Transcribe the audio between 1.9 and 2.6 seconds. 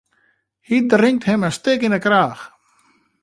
'e kraach.